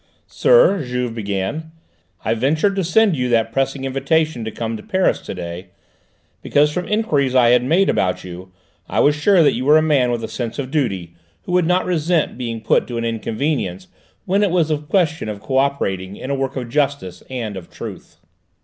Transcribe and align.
"Sir," 0.25 0.83
Juve 0.83 1.13
began, 1.13 1.73
"I 2.25 2.33
ventured 2.33 2.75
to 2.75 2.83
send 2.83 3.15
you 3.15 3.29
that 3.29 3.51
pressing 3.51 3.85
invitation 3.85 4.43
to 4.43 4.49
come 4.49 4.75
to 4.75 4.81
Paris 4.81 5.21
to 5.21 5.35
day, 5.35 5.67
because 6.41 6.71
from 6.71 6.87
enquiries 6.87 7.35
I 7.35 7.49
had 7.49 7.63
made 7.63 7.87
about 7.87 8.23
you, 8.23 8.51
I 8.89 8.99
was 8.99 9.13
sure 9.13 9.43
that 9.43 9.53
you 9.53 9.63
were 9.63 9.77
a 9.77 9.83
man 9.83 10.09
with 10.09 10.23
a 10.23 10.27
sense 10.27 10.57
of 10.57 10.71
duty, 10.71 11.13
who 11.43 11.51
would 11.51 11.67
not 11.67 11.85
resent 11.85 12.35
being 12.35 12.61
put 12.61 12.87
to 12.87 12.97
inconvenience 12.97 13.89
when 14.25 14.41
it 14.41 14.49
was 14.49 14.71
a 14.71 14.79
question 14.79 15.29
of 15.29 15.39
co 15.39 15.57
operating 15.57 16.15
in 16.17 16.31
a 16.31 16.35
work 16.35 16.55
of 16.55 16.67
justice 16.69 17.21
and 17.29 17.55
of 17.55 17.69
truth." 17.69 18.17